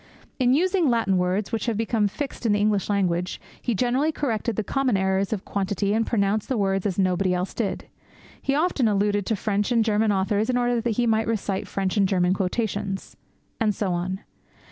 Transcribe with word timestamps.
In 0.39 0.55
using 0.55 0.89
Latin 0.89 1.15
words 1.19 1.51
which 1.51 1.67
have 1.67 1.77
become 1.77 2.07
fixed 2.07 2.47
in 2.47 2.53
the 2.53 2.59
English 2.59 2.89
language, 2.89 3.39
he 3.61 3.75
generally 3.75 4.11
corrected 4.11 4.55
the 4.55 4.63
common 4.63 4.97
errors 4.97 5.31
of 5.31 5.45
quantity 5.45 5.93
and 5.93 6.07
pronounced 6.07 6.49
words 6.49 6.87
as 6.87 6.97
nobody 6.97 7.35
else 7.35 7.53
did. 7.53 7.85
He 8.41 8.55
often 8.55 8.87
alluded 8.87 9.27
to 9.27 9.35
French 9.35 9.71
and 9.71 9.85
German 9.85 10.11
authors 10.11 10.49
in 10.49 10.57
order 10.57 10.81
that 10.81 10.97
he 10.97 11.05
might 11.05 11.27
recite 11.27 11.67
French 11.67 11.97
and 11.97 12.07
German 12.07 12.33
quotations.' 12.33 13.15
And 13.59 13.75
so 13.75 13.93
on. 13.93 14.21